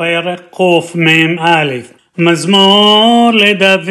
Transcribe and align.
פרק 0.00 0.40
קמ"א 0.50 1.64
מזמור 2.18 3.30
לדוד 3.34 3.90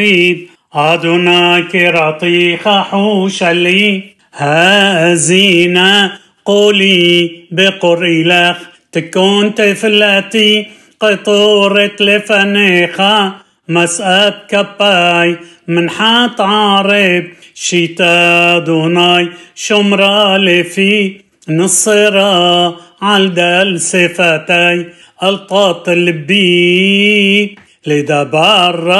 אדוני 0.74 1.64
קראתיך 1.72 2.70
חושה 2.90 3.54
לי 3.54 4.02
האזינה 4.34 6.08
قولي 6.46 7.32
بقرئ 7.52 8.24
لك 8.24 8.58
تكون 8.92 9.56
تفلتي 9.56 10.68
قطورة 11.00 11.96
لفنيخا 12.00 13.34
مسأت 13.70 14.36
كباي 14.50 15.38
من 15.68 15.90
حات 15.90 16.42
عارب 16.42 17.24
شيتا 17.56 18.60
دوناي 18.60 19.30
شمرا 19.56 20.38
لفي 20.38 21.22
نصرا 21.50 22.76
عالدل 23.02 23.80
صفتي 23.80 24.86
الطاط 25.23 25.89
البي 25.89 27.57
لدبرع 27.87 28.97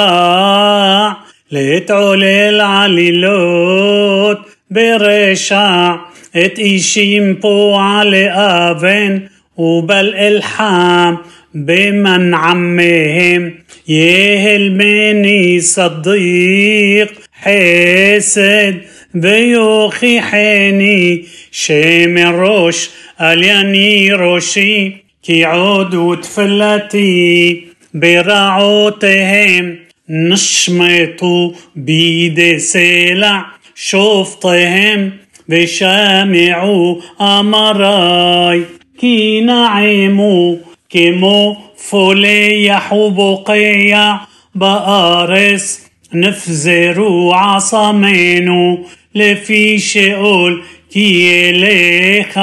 لتعولي 1.51 2.49
العليلوت 2.49 4.39
برشع 4.71 5.95
إت 6.35 6.59
ايشيم 6.59 7.33
بو 7.33 7.75
على 7.75 8.31
افن 8.35 9.21
وبالالحام 9.57 11.17
بمن 11.53 12.33
عمهم. 12.33 13.53
يهل 13.87 14.71
مني 14.71 15.59
صديق 15.59 17.13
حسد 17.33 18.81
بيوخي 19.13 20.21
حيني. 20.21 21.25
شيم 21.51 22.17
الروش 22.17 22.89
ألياني 23.21 24.13
روشي. 24.13 25.00
كي 25.23 25.45
عود 25.45 26.21
تفلتي 26.21 27.63
برعوتهم 27.93 29.75
نشمتوا 30.09 31.51
بيد 31.75 32.57
سلع 32.57 33.45
شفتهم 33.75 35.11
بشامعوا 35.49 36.95
أمراي. 37.21 38.63
كي 38.99 39.41
نعموا 39.41 40.57
كمو 40.89 41.57
فليح 41.77 42.93
وبقيع 42.93 44.19
بأرس 44.55 45.81
نفزروا 46.13 47.35
عصمينو 47.35 48.85
لفي 49.15 49.79
شئول 49.79 50.63
كي 50.93 51.49
إليخ 51.49 52.37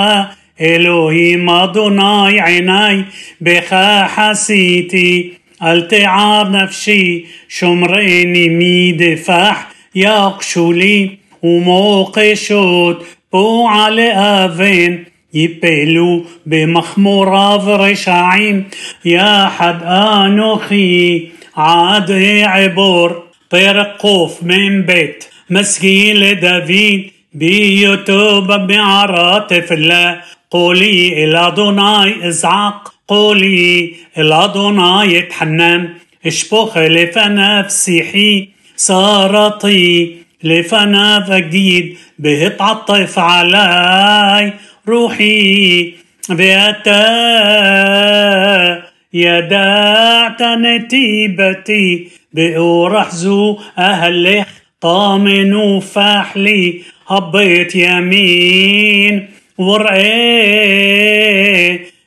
אלוהים 0.61 1.49
אדוני 1.49 2.41
עיני 2.45 3.01
בך 3.41 3.75
חסיתי 4.15 5.29
אל 5.63 5.81
תער 5.81 6.49
נפשי 6.49 7.25
שומרני 7.49 8.47
מדפח 8.49 9.57
יחשו 9.95 10.71
לי 10.71 11.09
ומוקשות 11.43 13.03
פועלי 13.29 14.09
אבן 14.13 14.95
يبلوا 15.33 16.21
بمخمورة 16.45 17.75
رشعين 17.75 18.63
يا 19.05 19.45
حد 19.45 19.83
أنوخي 19.83 21.27
عاد 21.57 22.11
عبور 22.43 23.23
طرقوف 23.49 24.43
من 24.43 24.81
بيت 24.81 25.25
مسكين 25.49 26.15
لدافيد 26.15 27.11
بيوتوب 27.33 28.47
بعرات 28.47 29.53
فلا 29.53 30.21
قولي 30.50 31.24
الأدوناي 31.24 32.28
ازعق 32.28 32.92
قولي 33.08 33.94
الأدوناي 34.18 35.14
يتحنن. 35.14 35.88
اشبخ 36.26 36.78
لفنفسيحي 36.78 38.48
صارتي 38.76 40.16
لفناف 40.42 41.32
جديد 41.32 41.96
بتعطف 42.18 43.18
علي. 43.18 44.52
روحي 44.88 45.92
بأتا. 46.28 46.98
يدعت 49.12 50.42
نتيبتي 50.42 52.08
بأورحزو 52.32 53.58
أهلك 53.78 54.46
طامن 54.80 55.80
فحلي 55.80 56.80
هبيت 57.08 57.74
يمين. 57.74 59.28
ورقي 59.58 59.98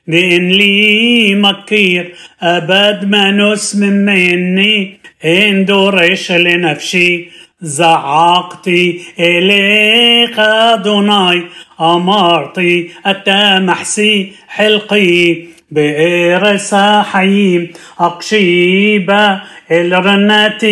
بإن 0.08 0.50
لي 0.50 1.36
مكير 1.36 2.14
أبد 2.42 3.10
ما 3.10 3.32
نسم 3.32 3.80
مني 3.80 4.98
إن 5.26 5.66
دورش 5.66 6.32
لنفسي 6.32 7.28
زعقتي 7.62 9.02
إليك 9.20 10.40
أدوناي 10.40 11.44
أمرتي 11.82 12.90
التمحسي 13.08 14.32
حلقي 14.48 15.38
بإرس 15.72 16.76
حيم 17.12 17.72
أقشيبة 18.00 19.42
إلرنتي 19.72 20.72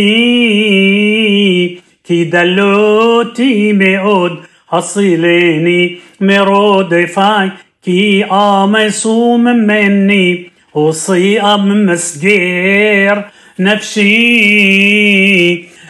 كي 2.07 2.23
دلوتي 2.23 3.73
مئود 3.73 4.37
أصيليني 4.72 5.98
مرودفاي 6.20 7.50
كي 7.84 8.24
آمسوم 8.24 9.44
مني 9.44 10.50
وصيئب 10.74 11.64
مسجير 11.64 13.24
نفسي 13.58 14.84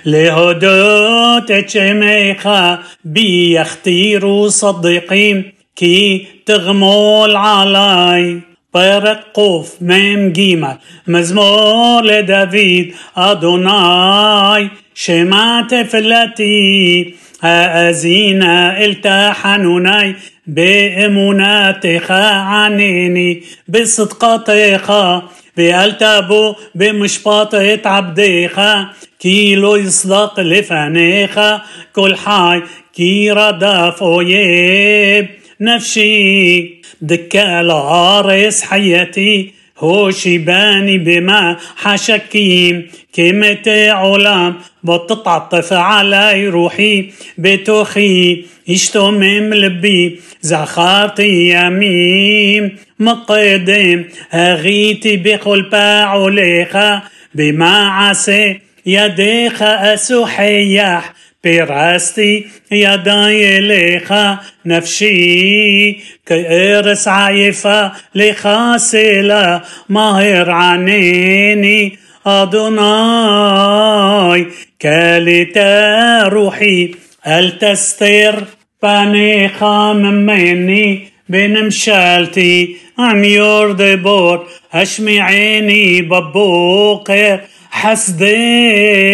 لهدوت 0.07 1.69
شميخا 1.69 2.79
بيختيروا 3.05 4.49
صديقين 4.49 5.53
كي 5.77 6.27
تغمول 6.47 7.37
علي 7.37 8.41
פרק 8.71 9.21
קמ"ג 9.35 10.41
מזמור 11.07 12.01
לדוד 12.05 12.57
אדוני 13.15 14.69
שמע 14.95 15.61
תפילתי 15.69 17.15
هأزينا 17.42 18.86
إلتا 18.86 19.34
حنوني 19.34 20.16
بإموناتخا 20.48 22.24
عنيني 22.24 23.44
بصدقاتخا 23.68 25.30
بألتابو 25.58 26.56
بمشباطة 26.76 27.80
عبديخا 27.86 28.90
كي 29.20 29.56
لو 29.56 29.76
يصدق 29.76 30.40
لفانيخا 30.40 31.62
كل 31.94 32.16
حي 32.16 32.62
كي 32.94 33.32
رداف 33.32 34.04
نفسي 35.62 36.82
دكال 37.02 37.72
عارس 37.72 38.62
حياتي 38.64 39.54
شيباني 40.10 40.98
بما 40.98 41.58
حشكيم. 41.76 42.88
كلمة 43.16 43.68
علام 43.90 44.56
بتتعطف 44.84 45.74
علي 45.74 46.48
روحي 46.48 47.10
بتوخي. 47.38 48.46
يشتمم 48.68 49.54
لبي 49.54 50.20
زخرتي 50.42 51.50
يميم. 51.50 52.78
مقدم 53.00 54.04
هغيتي 54.30 55.18
بقل 55.18 55.76
عليك. 55.76 57.02
بما 57.36 57.88
عسى 57.90 58.60
يديك 58.86 59.62
أسحيح 59.62 61.14
يداي 62.72 63.58
إليك 63.58 64.14
نفسي 64.66 66.00
كإرس 66.26 67.08
عيفة 67.08 67.92
لخاسلة 68.16 69.62
ماهر 69.90 70.50
عنيني 70.52 71.98
أدوناي 72.26 73.68
كالتا 74.80 76.24
روحي 76.24 76.92
هل 77.22 77.58
تستر 77.58 78.44
بنيخا 78.84 79.94
مني 79.94 81.08
بنمشالتي 81.30 82.76
عم 83.00 83.24
يورد 83.24 84.02
بور 84.02 84.48
هشمي 84.72 85.22
عيني 85.22 86.02
ببوقر 86.02 87.40
حسديخا 87.71 89.05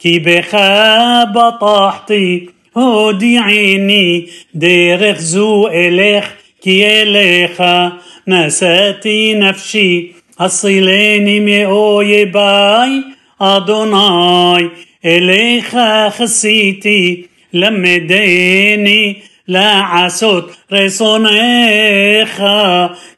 كي 0.00 0.18
بخا 0.18 1.24
بطحتي 1.24 2.48
هودي 2.78 3.38
عيني 3.38 4.28
ديرخ 4.54 5.18
زو 5.18 5.68
إليخ 5.68 6.34
كي 6.62 7.02
إليخا 7.02 7.92
نساتي 8.28 9.34
نفسي 9.34 10.12
أصيليني 10.40 11.40
مئوي 11.40 12.24
باي 12.24 13.02
أدوناي 13.40 14.70
إليخا 15.04 16.08
خسيتي 16.08 17.26
لمديني 17.52 19.22
לעשות 19.48 20.56
רצונך, 20.72 22.42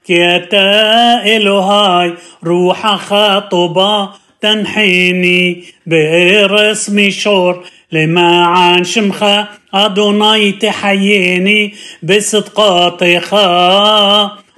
כי 0.05 0.37
אתה 0.37 1.17
אלוהי, 1.25 2.11
רוחך 2.47 3.15
טובה 3.51 4.05
תנחני 4.41 5.61
בארץ 5.87 6.89
מישור. 6.89 7.53
למען 7.95 8.85
שמך 8.85 9.27
אדוני 9.73 10.53
תחייני 10.53 11.71
בצדקתך 12.03 13.37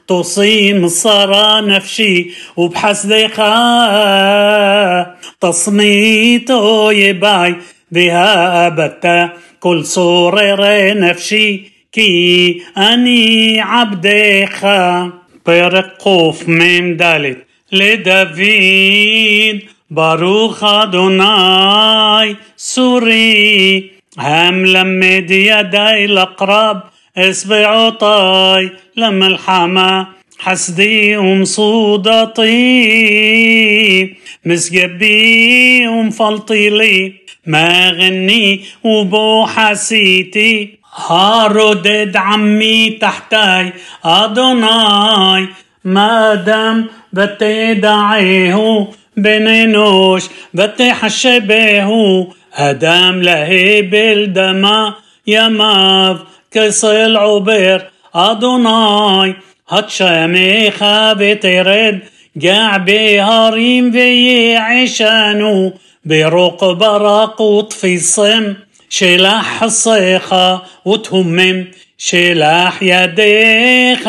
تصيم 0.08 0.88
صار 0.88 1.64
نفسي 1.66 2.30
وبحسدك 2.56 3.42
تصميت 5.40 6.50
يباي 6.90 7.54
بها 7.92 8.66
أبتا 8.66 9.30
كل 9.60 9.84
صورر 9.84 10.62
نفسي 10.98 11.70
كي 11.92 12.62
أني 12.78 13.60
عبدك 13.60 14.58
פרק 15.42 15.86
קמ"ד 16.02 17.02
לדוד 17.72 18.40
ברוך 19.90 20.62
אדוני 20.62 22.34
סורי 22.58 23.88
המלמד 24.16 25.30
ידי 25.30 26.06
לקרב 26.08 26.76
اصبعطاي 27.16 28.70
لما 28.96 29.26
الحما 29.26 30.06
حسدي 30.38 31.16
ومصودتي 31.16 32.46
مسجبي 34.44 35.86
ومفلطي 35.88 36.70
لي 36.70 37.12
ما 37.46 37.90
غني 37.90 38.64
وبو 38.84 39.46
حسيتي 39.46 40.78
هاردد 41.06 42.16
عمي 42.16 42.90
تحتاي 42.90 43.72
أدوناي 44.04 45.48
ما 45.83 46.35
دام 46.35 46.87
بتدعيه 47.13 48.87
بننوش 49.17 50.23
بتحشبه. 50.53 52.27
هدام 52.53 53.21
لهي 53.21 53.81
بالدما 53.81 54.93
يماف 55.27 56.17
كسل 56.51 57.17
عبر 57.17 57.81
أدوناي 58.15 59.35
هتشاميخ 59.69 60.83
بترد 61.13 61.99
جاع 62.35 62.77
بهاريم 62.77 63.95
ويعشانو 63.95 65.73
بروق 66.05 66.71
برق 66.71 67.41
وطفي 67.41 67.95
الصم. 67.95 68.53
شلاح 68.89 69.63
الصيخة 69.63 70.61
وتهمم. 70.85 71.65
شلاح 71.97 72.83
يديخ 72.83 74.07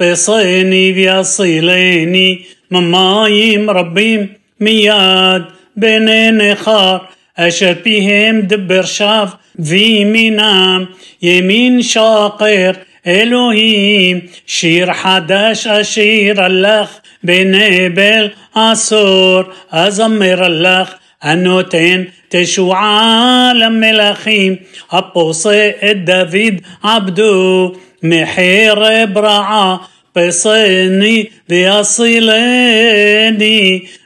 قصيني 0.00 0.92
بأصيليني 0.92 2.44
من 2.70 2.80
مايم 2.80 3.70
ربيم 3.70 4.28
مياد 4.60 5.44
بنين 5.76 6.54
خار. 6.54 7.08
أشر 7.38 7.72
بيهم 7.84 8.40
دبر 8.40 8.84
شاف 8.84 9.34
في 9.64 10.04
منام 10.04 10.88
يمين 11.22 11.82
شاقر 11.82 12.76
إلهيم. 13.06 14.30
شير 14.46 14.92
حداش 14.92 15.68
أشير 15.68 16.46
اللخ 16.46 16.90
بنبل 17.22 18.30
أسور 18.56 19.54
أزمر 19.72 20.46
اللخ 20.46 20.88
הנותן 21.21 22.03
תשועה 22.29 23.51
למלכים, 23.55 24.55
הפוסה 24.91 25.71
את 25.91 26.05
דוד 26.05 26.53
עבדו, 26.83 27.73
מחרב 28.03 29.17
רעה, 29.17 29.77
פסני 30.13 31.25
ויסילני, 31.49 32.75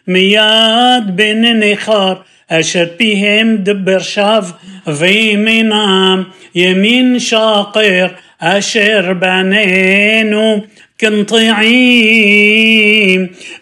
מיד 0.08 1.04
בן 1.16 1.46
נכר, 1.46 2.14
אשר 2.50 2.86
פיהם 2.98 3.58
דבר 3.60 4.00
שווא 4.00 4.52
וימינם 4.88 6.24
ימין 6.56 7.20
שקר 7.20 8.08
אשר 8.40 9.14
בנינו 9.20 10.62
כנטעים 10.98 11.68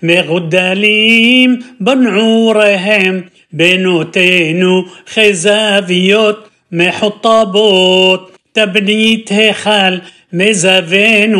מגודלים 0.03 1.59
בנעוריהם 1.79 3.21
بنوتينو 3.52 4.86
خزافيوت 5.06 6.38
محطبوت 6.72 8.32
تبنيت 8.54 9.32
هيخل 9.32 10.00
مزفين 10.32 11.34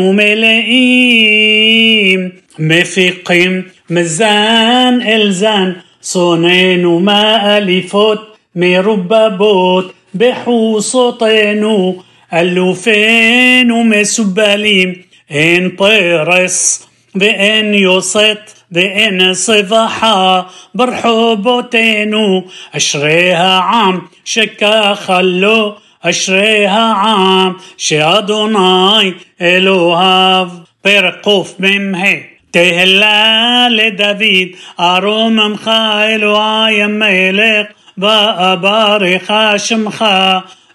وملئين 1.01 2.31
مفيقين 2.59 3.63
مزان 3.89 5.01
إلزان 5.01 5.75
صونين 6.01 6.85
وما 6.85 7.57
ألفوت 7.57 8.19
مرببوت 8.55 9.93
بحوصتين 10.13 11.95
ألوفين 12.33 13.71
ومسبلين 13.71 15.05
إن 15.31 15.69
طيرس 15.69 16.87
وإن 17.15 17.73
يوسط 17.73 18.60
بإن 18.70 19.34
صفحة 19.34 20.50
برحوبتين 20.74 22.42
أشريها 22.74 23.58
عام 23.58 24.02
شكا 24.24 24.94
خلو 24.94 25.74
أشريها 26.04 26.92
عام 26.92 27.56
شادوناي 27.76 29.14
إلوهاف 29.40 30.48
برقوف 30.84 31.54
ممهي 31.60 32.22
تهلا 32.52 33.68
لداود 33.68 34.48
أروم 34.80 35.36
ממך 35.36 35.70
אלוהי 36.02 36.82
המלך 36.82 37.66
ואברך 37.98 39.32
שמך 39.56 40.04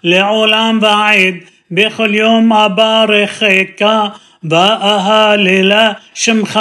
לעולם 0.04 0.78
ועד 0.82 1.34
בכל 1.70 2.14
יום 2.14 2.52
אברכך 2.52 3.42
ואהללה 4.44 5.92
שמך 6.14 6.60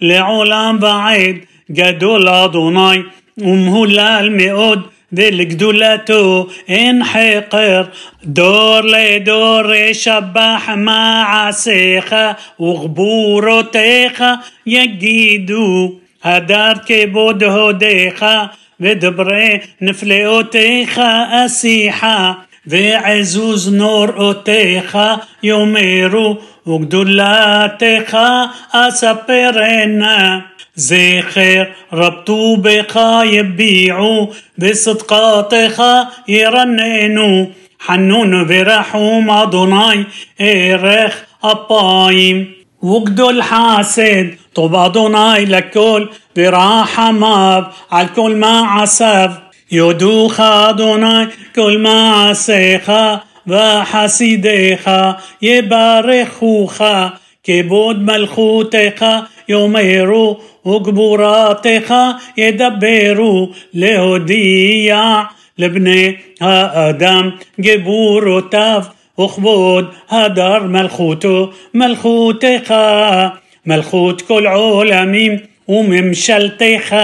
לעולם 0.00 0.78
ועד 0.80 1.36
גדול 1.70 2.28
אדוני 2.28 2.98
ומהולל 3.38 4.28
מאוד 4.32 4.86
ולגדולתו 5.12 6.46
אין 6.68 7.02
חקר 7.04 7.82
דור 8.24 8.80
לדור 8.80 9.74
ישבח 9.74 10.68
מעשיך 10.76 12.14
וגבורותיך 12.60 14.24
יגידו 14.66 15.92
הדר 16.24 16.72
כבוד 16.86 17.42
הודיך 17.42 18.24
ודברי 18.80 19.58
נפלאותיך 19.80 21.00
אסיחה 21.46 22.32
ועזוז 22.66 23.72
נוראותיך 23.72 24.98
יאמרו 25.42 26.36
וגדולתך 26.66 28.18
אספרנה 28.72 30.40
זכר 30.74 31.62
רבטו 31.92 32.56
בך 32.56 33.00
יביעו 33.24 34.30
בצדקתך 34.58 35.82
ירננו 36.28 37.50
حنون 37.80 38.46
برحوم 38.46 39.30
أدوناي 39.30 40.04
إيرخ 40.40 41.14
أبايم 41.44 42.52
وجدول 42.82 43.42
حاسد 43.42 44.34
طب 44.54 44.74
أدوناي 44.74 45.44
لكل 45.44 46.08
برحماب 46.36 47.66
على 47.92 48.08
كل 48.16 48.36
ما 48.36 48.66
عسف 48.66 49.30
יודוך 49.71 50.39
אדוני 50.39 51.23
כל 51.55 51.77
מעשיך 51.77 52.91
וחסידיך 53.47 54.89
יברכוך. 55.41 56.81
כבוד 57.43 58.03
מלכותך 58.03 59.05
יאמרו 59.49 60.39
וגבורתך 60.65 61.93
ידברו. 62.37 63.49
להודיע 63.73 65.21
לבני 65.57 66.15
האדם 66.41 67.29
גבורותיו 67.61 68.83
וכבוד 69.19 69.85
הדר 70.09 70.63
מלכותו 70.63 71.51
מלכותך. 71.73 72.73
מלכות 73.65 74.21
כל 74.21 74.47
עולמים 74.47 75.37
וממשלתך. 75.69 76.95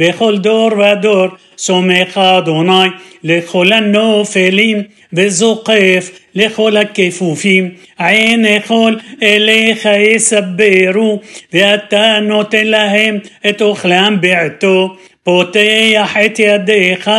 בכל 0.00 0.38
דור 0.38 0.70
ודור 0.78 1.26
סומך 1.58 2.18
אדוני 2.18 2.88
לכל 3.24 3.72
הנופלים 3.72 4.82
וזוקף 5.12 6.10
לכל 6.34 6.76
הכפופים 6.76 7.70
עין 7.98 8.46
אכול 8.46 8.98
אליך 9.22 9.88
יסברו 9.98 11.20
ואתה 11.52 12.18
נותן 12.22 12.66
להם 12.66 13.18
את 13.48 13.62
אוכלם 13.62 14.16
בעתו 14.20 14.96
פותח 15.22 16.16
את 16.26 16.38
ידיך 16.38 17.10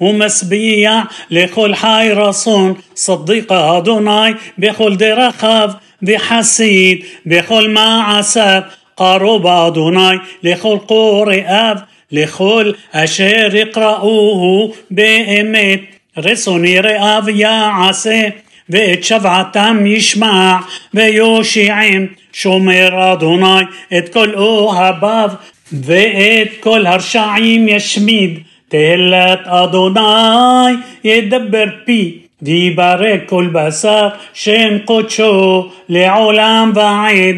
ומשביע 0.00 1.00
לכל 1.30 1.74
חי 1.74 2.08
רצון 2.14 2.74
صديق 2.94 3.52
אדוני 3.52 4.30
בכל 4.58 4.96
דרכיו 4.96 5.70
וחסיד 6.02 7.04
בכל 7.26 7.68
מעשיו 7.68 8.60
قرب 8.96 9.46
אדוני 9.46 10.16
לכל 10.42 10.78
קוראיו 10.86 11.76
לכל 12.12 12.72
אשר 12.92 13.48
יקראוהו 13.56 14.72
באמת, 14.90 15.80
רצוני 16.16 16.80
רעיו 16.80 17.22
יעשה, 17.28 18.28
ואת 18.68 19.04
שבעתם 19.04 19.84
ישמע, 19.86 20.56
ויושיעם, 20.94 22.06
שומר 22.32 23.12
אדוני 23.12 23.62
את 23.98 24.12
כל 24.12 24.34
אוהביו, 24.34 25.30
ואת 25.72 26.48
כל 26.60 26.86
הרשעים 26.86 27.68
ישמיד. 27.68 28.38
תהילת 28.68 29.46
אדוני 29.46 30.72
ידבר 31.04 31.64
פי, 31.84 32.18
ויברק 32.42 33.20
כל 33.26 33.48
בשר 33.52 34.08
שם 34.32 34.78
קודשו 34.84 35.70
לעולם 35.88 36.72
ועד. 36.74 37.36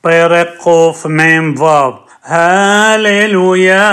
פרק 0.00 0.48
קמ"ו 0.58 1.62
הללויה, 2.25 3.85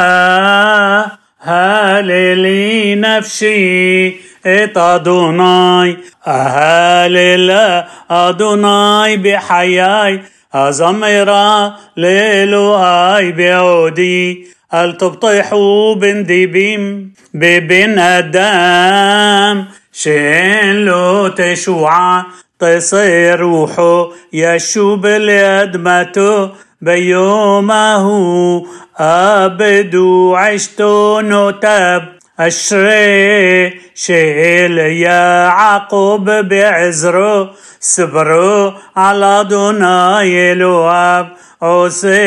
הללי 1.43 2.95
נפשי 2.97 4.17
את 4.41 4.77
אדוני, 4.77 5.95
אהללה 6.29 7.81
אדוני 8.09 9.17
בחיי, 9.23 10.19
הזמרה 10.55 11.69
לאלוהי 11.97 13.33
בעודי. 13.33 14.45
אל 14.75 14.93
תבטחו 14.93 15.97
בנדיבים 15.99 17.09
בבן 17.35 17.99
אדם 17.99 19.63
שאין 19.93 20.77
לו 20.77 21.29
תשועה 21.37 22.23
תסר 22.59 23.37
רוחו 23.41 24.11
ישוב 24.33 25.07
לאדמתו 25.07 26.49
ביום 26.83 27.71
ההוא 27.71 28.67
אבדו 28.99 30.37
עשתונותיו 30.39 32.01
אשרי 32.37 33.71
שאל 33.95 34.79
יעקב 34.79 36.21
בעזרו 36.49 37.45
סברו 37.81 38.71
על 38.95 39.25
אדוני 39.25 40.51
אלוהיו 40.51 41.25
עושה 41.59 42.19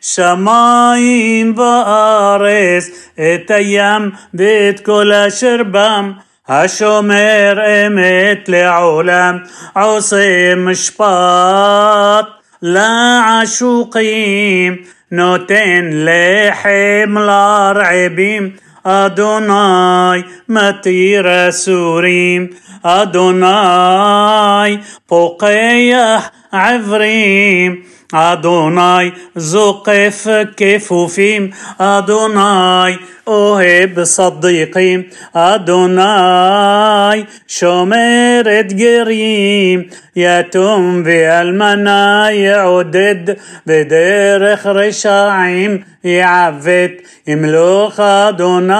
שמיים 0.00 1.54
וארץ 1.58 2.90
את 3.14 3.50
הים 3.50 4.10
ואת 4.34 4.80
כל 4.80 5.12
אשר 5.12 5.56
בם 5.70 6.12
השומר 6.48 7.58
אמת 7.86 8.48
לעולם 8.48 9.38
עושה 9.74 10.54
משפט 10.54 12.35
לעשוקים 12.62 14.02
נותן 15.12 15.90
לחם 15.92 17.14
לרעבים 17.18 18.50
אדוני 18.84 20.22
מתיר 20.48 21.48
אסורים 21.48 22.46
אדוני 22.82 23.46
פוקח 25.06 26.30
עברים 26.52 27.82
אדוני 28.12 29.10
זוקף 29.36 30.26
כפופים, 30.56 31.50
אדוני 31.78 32.96
אוהב 33.26 34.04
צדיקים, 34.04 35.02
אדוני 35.32 36.02
שומר 37.48 38.40
את 38.60 38.72
גרים, 38.72 39.82
יתום 40.16 41.02
ואלמנה 41.04 42.26
יעודד, 42.32 43.34
בדרך 43.66 44.66
רשעים 44.66 45.78
יעוות, 46.04 46.90
ימלוך 47.26 48.00
אדוני 48.00 48.74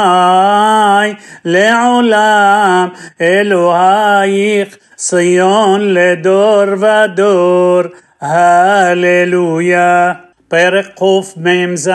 לעולם, 1.44 2.88
אלוהיך 3.20 4.76
ציון 4.96 5.80
לדור 5.94 6.64
ודור. 6.80 7.82
הללויה. 8.20 10.12
פרק 10.52 10.86
קמ"ז 10.96 11.90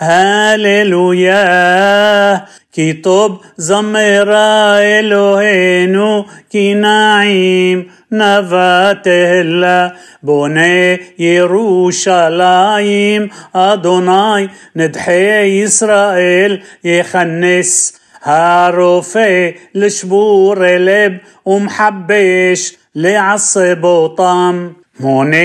הללויה 0.00 1.36
כי 2.72 2.92
טוב 2.92 3.42
זמרה 3.56 4.78
אלוהינו 4.82 6.24
כי 6.50 6.74
נעים 6.74 7.82
נווה 8.10 8.92
תהלה 9.02 9.88
בונה 10.22 10.94
ירושלים 11.18 12.28
אדוני 13.52 14.46
נדחי 14.76 15.62
ישראל 15.64 16.58
יכנס 16.84 17.98
הרופא 18.22 19.50
לשבור 19.74 20.54
לב 20.58 21.12
ומחבש 21.46 22.76
לעצב 22.94 23.84
אותם 23.84 24.68
מונה 25.00 25.36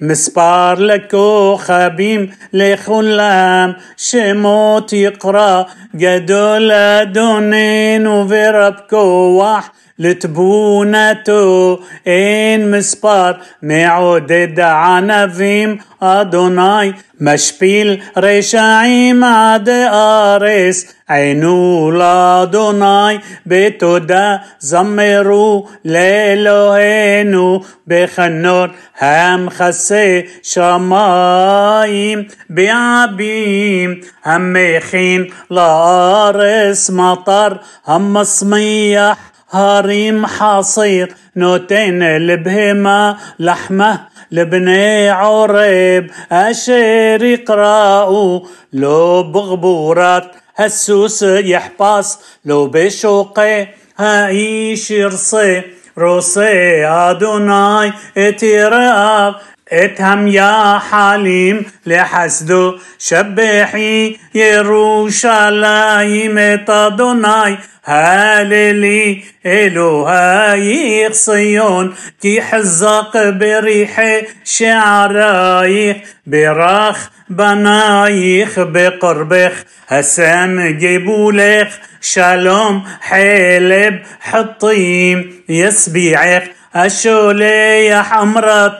מספר 0.00 0.74
לכוכבים 0.78 2.26
לכולם 2.52 3.72
שמות 3.96 4.92
יקרא 4.92 5.62
גדול 5.96 6.72
אדוננו 6.72 8.24
ורב 8.28 8.74
כוח 8.90 9.70
לתבונתו 9.98 11.78
אין 12.06 12.70
מספר 12.70 13.32
מעודד 13.62 14.60
ענבים 14.60 15.76
אדוני 16.00 16.92
משפיל 17.20 17.96
רשעים 18.16 19.24
עד 19.24 19.68
ארס 19.68 20.92
עינו 21.08 21.90
לאדוני 21.94 23.18
בתודה 23.46 24.36
זמרו 24.58 25.66
לאלוהינו 25.84 27.60
בכנור 27.86 28.66
המכסה 29.00 30.20
שמיים 30.42 32.22
בעבים 32.50 34.00
המכין 34.24 35.24
לארץ 35.50 36.90
מטר 36.90 37.48
המשמיח 37.86 39.18
هاريم 39.53 40.25
حصير 40.25 41.15
نوتين 41.35 42.17
لبهما 42.17 43.17
لحمة 43.39 43.99
لبني 44.31 45.09
عريب 45.09 46.11
أشير 46.31 47.23
يقرأوا 47.23 48.39
لو 48.73 49.23
بغبورات 49.23 50.31
هسوس 50.55 51.23
يحباس 51.23 52.19
لو 52.45 52.67
بشوقي 52.67 53.67
هايش 53.97 54.91
يرصي 54.91 55.61
روسي 55.97 56.85
أدوناي 56.85 57.93
اتراب 58.17 59.35
إتهم 59.73 60.27
يا 60.27 60.79
حليم 60.91 61.65
لحسدو 61.85 62.77
شبحي 62.99 64.17
يروشلايم 64.35 66.37
أدوناي 66.69 67.57
هاللي 67.85 69.23
إلهي 69.45 71.09
صيون 71.11 71.95
كي 72.21 72.41
حزق 72.41 73.29
بريح 73.29 74.21
شعرايخ 74.43 75.97
براخ 76.27 77.09
بنايخ 77.29 78.59
بقربخ. 78.59 79.63
هسام 79.87 80.77
جيبولخ 80.77 81.67
شالوم 82.01 82.83
حلب 83.01 83.99
حطيم 84.19 85.43
يسبيعخ. 85.49 86.43
الشولية 86.75 88.01
حمرة 88.01 88.79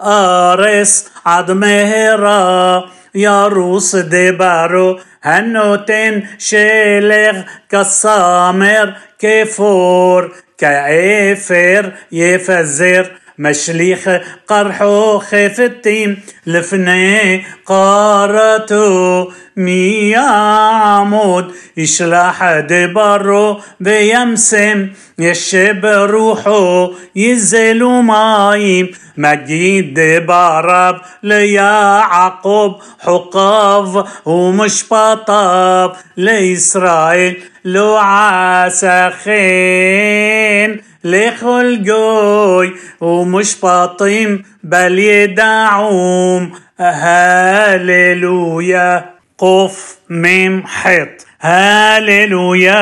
قارس 0.00 1.10
عضمهرة 1.26 2.84
يا 3.14 3.48
روس 3.48 3.96
دبارو 3.96 5.00
هنوتين 5.22 6.26
شيلغ 6.38 7.42
كالسامر 7.70 8.94
كفور 9.18 10.32
كعفر 10.58 11.92
يفزر 12.12 13.10
مشليخ 13.38 14.08
قرحو 14.48 15.18
خفتين 15.18 16.22
لفني 16.46 17.44
قارتو 17.66 19.30
ميا 19.56 20.20
عمود 20.20 21.54
يشلح 21.76 22.44
دبرو 22.60 23.60
بيمسم 23.80 24.88
يشب 25.18 25.86
روحه 25.86 26.90
يزل 27.16 27.84
مايم. 27.84 28.90
مجيد 29.16 30.00
برب 30.26 31.00
ليعقوب 31.22 32.76
حقاف 33.00 34.04
ومش 34.26 34.84
بطاب. 34.90 35.92
لإسرائيل 36.16 37.42
لو 37.64 37.96
عاسخين 37.96 39.34
لخل 41.04 41.82
جوي 41.82 42.72
ومش 43.00 43.60
باطيم 43.60 44.42
بل 44.62 44.98
يدعوم. 44.98 46.52
هاليلويا 46.80 48.24
قف 49.38 49.98
ميم 50.10 50.66
حيط. 50.66 51.26
هاليلويا 51.40 52.74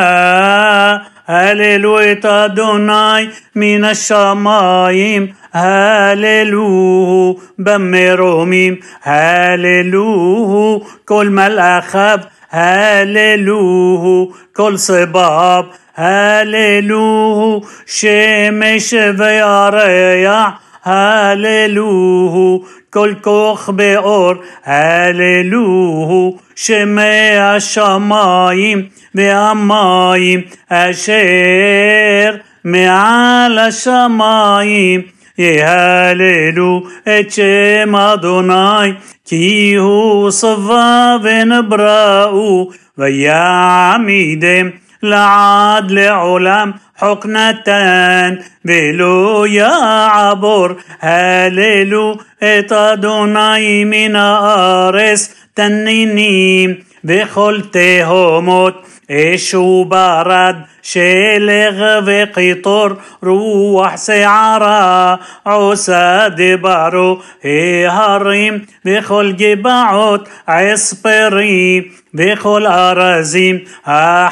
هاليلويا 1.26 2.20
أدوناي 2.24 3.30
من 3.54 3.84
الشمايم 3.84 5.34
هاليلوه 5.54 7.36
بمروميم 7.58 8.80
هاليلوه 9.02 10.86
كل 11.06 11.30
ملأخب 11.30 12.20
هاليلوه 12.50 14.34
كل 14.56 14.78
صباب 14.78 15.66
هاليلوه 15.96 17.62
شمش 17.86 18.92
ويريع 18.92 20.52
הללוהו, 20.84 22.64
כל 22.90 23.12
כוח 23.20 23.70
באור, 23.70 24.32
הללוהו, 24.64 26.38
שמי 26.56 27.38
השמיים 27.40 28.86
והמים, 29.14 30.40
אשר 30.68 32.34
מעל 32.64 33.58
השמיים, 33.58 35.02
יהללו 35.38 36.82
את 37.02 37.32
שם 37.32 37.96
אדוני, 37.96 38.92
כי 39.24 39.74
הוא 39.74 40.30
צבא 40.30 41.16
ונבראו, 41.22 42.70
ויעמידם 42.98 44.70
לעד 45.02 45.90
לעולם 45.90 46.70
حقنة 47.02 48.38
بلويا 48.64 49.72
عبور 50.16 50.76
هاللو 51.00 52.20
اتادوناي 52.42 53.84
من 53.84 54.16
آرس 54.16 55.30
تنيني 55.56 56.84
بخلته 57.04 58.40
موت 58.40 58.74
إيش 59.12 59.54
وبرد 59.54 60.64
شلغ 60.82 61.78
وقطر 62.08 62.96
روح 63.24 63.96
سعرا 63.96 65.18
عسى 65.46 66.30
دبارو 66.38 67.20
هي 67.42 67.88
هريم 67.88 68.66
بخل 68.84 69.36
جبعوت 69.36 70.28
عصبري 70.48 71.90
بخل 72.14 72.66
أرزيم. 72.66 73.64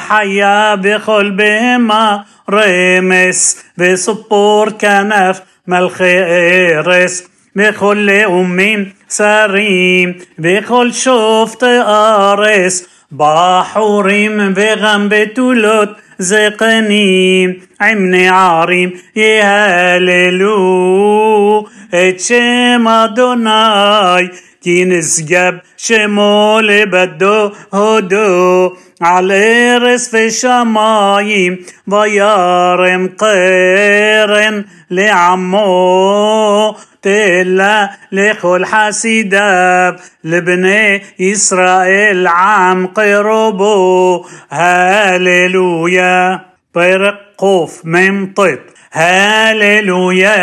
حيا 0.07 0.75
بخل 0.75 1.31
بهما 1.31 2.23
رمس 2.49 3.57
بصبور 3.77 4.69
كنف 4.71 5.41
ملخي 5.67 6.19
إرس 6.79 7.23
بكل 7.55 8.09
أمين 8.09 8.93
سريم 9.07 10.15
بكل 10.37 10.93
شفت 10.93 11.63
أرس. 11.63 12.87
בחורים 13.12 14.52
וגם 14.54 15.08
בתולות 15.10 15.88
זקנים 16.18 17.52
עם 17.80 18.10
נערים 18.10 18.90
יהללו 19.16 20.56
את 21.88 22.20
שם 22.20 22.84
אדוני 22.88 24.28
כי 24.60 24.84
נשגב 24.86 25.54
שמו 25.76 26.58
לבדו 26.62 27.50
הודו 27.70 28.72
على 29.01 29.77
رس 29.77 30.09
في 30.09 30.31
شمايم 30.31 31.65
ويارم 31.87 33.07
قيرن 33.19 34.65
لعمو 34.91 36.75
تلا 37.01 37.89
لكل 38.11 38.65
حسيداب 38.65 39.99
لبني 40.23 41.03
إسرائيل 41.21 42.27
عم 42.27 42.87
قربو 42.87 44.25
هاللويا 44.51 46.39
برق 46.75 47.19
قوف 47.37 47.85
من 47.85 48.33
طيب 48.33 48.59
هاللويا 50.11 50.33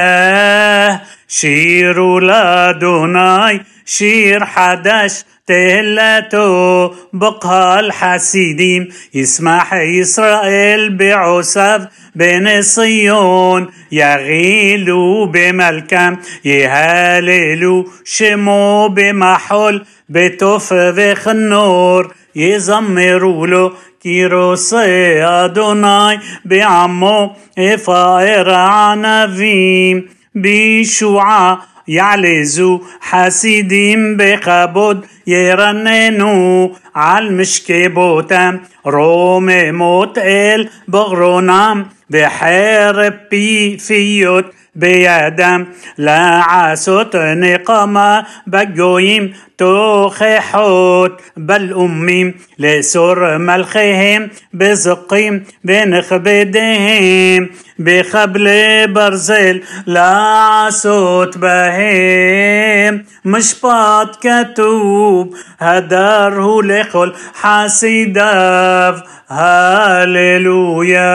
شيرو 1.29 2.19
لادوناي 2.19 3.61
شير 3.85 4.45
حدش 4.45 5.25
تهلتو 5.49 6.91
بقها 7.13 7.81
الحسيديم. 7.81 8.89
يسمح 9.15 9.75
إسرائيل 9.75 10.97
بعسف 10.97 11.81
بن 12.15 12.63
صيون. 12.63 13.69
يغيلوا 13.93 15.27
بملكم. 15.27 16.17
يهاللوا 16.45 17.85
شمو 18.05 18.89
بمحل 18.89 19.85
بتوف 20.09 20.73
وخنور 20.73 22.15
يزمروا 22.37 23.47
له 23.47 23.73
كيروسي 24.03 25.25
أدوناي 25.25 26.19
بعمو 26.45 27.31
إفائر 27.59 28.51
عنفيم 28.51 30.09
بشوعة 30.35 31.63
يعلزوا 31.89 32.79
حسيدين 33.01 34.17
بخبود 34.17 35.07
يرننوا 35.29 36.69
على 36.95 37.31
مشكبوتم 37.31 38.59
رومي 38.87 39.73
موت 39.73 40.19
ال 40.19 40.69
بغرونام 40.89 41.87
بحارب 42.11 43.15
بي 43.31 43.79
فيوت 43.79 44.47
بيدم 44.75 45.67
لا 45.99 46.21
عاسوت 46.21 47.17
نقما 47.17 48.25
بجويم 48.47 49.33
توخحوت 49.59 51.21
بل 51.37 51.73
أميم. 51.75 52.35
لسر 52.59 53.39
ملخهم 53.39 54.29
بزقيم 54.53 55.45
بنخبدهم 55.65 57.49
بخبل 57.79 58.47
برزل 58.93 59.63
لا 59.87 60.03
عاسوت 60.03 61.39
بهم 61.39 63.05
مشبط 63.25 64.11
كتوب 64.27 65.18
هدره 65.59 66.63
لخل 66.63 67.13
حسيداف 67.35 69.03
هاليلويا 69.29 71.09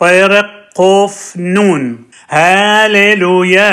طيرق 0.00 0.50
قوف 0.74 1.32
نون. 1.36 2.04
هاليلويا 2.30 3.64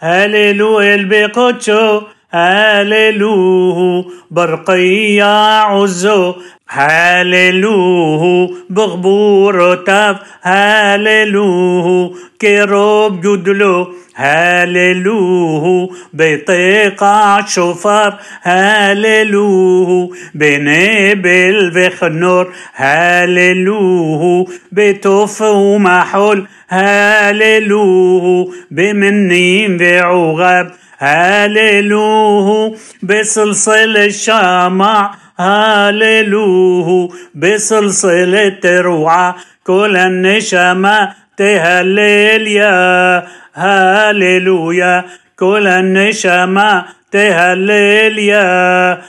هاليلويا 0.00 0.94
البقوتشو 0.94 2.02
هاليلوه 2.32 4.04
برقيا 4.30 5.60
عزو. 5.60 6.34
هاليلوه 6.74 8.50
بغبور 8.70 9.74
تاف 9.74 10.16
هاليلوه 10.42 12.14
كروب 12.40 13.20
جدلو 13.20 13.94
هاليلوه 14.16 15.90
بيطيقع 16.12 17.44
شفر 17.46 18.14
هاليلوه 18.42 20.10
بنبل 20.34 21.72
وخنور 21.86 22.52
هاليلوه 22.74 24.46
بتوف 24.72 25.42
ومحول 25.42 26.46
هاليلوه 26.70 28.52
بمنين 28.70 29.78
وعغاب 29.82 30.70
هاليلوه 30.98 32.76
بسلسل 33.02 33.96
الشمع 33.96 35.14
هاليلوه 35.38 37.08
بسلسلة 37.34 38.60
روعة 38.64 39.36
كل 39.66 39.96
النشمة 39.96 41.08
تهلل 41.36 42.46
يا 42.48 43.26
هاليلويا 43.54 45.04
كل 45.38 45.66
النشمة 45.66 46.84
تهلل 47.12 48.18
يا 48.18 49.02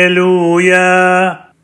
هاليلويا 0.00 1.39